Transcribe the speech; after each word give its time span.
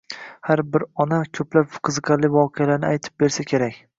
har 0.47 0.61
bir 0.75 0.85
ona 1.05 1.19
ko‘plab 1.41 1.77
qiziqarli 1.89 2.33
voqealarni 2.39 2.93
aytib 2.95 3.23
bersa 3.25 3.49
kerak. 3.55 3.81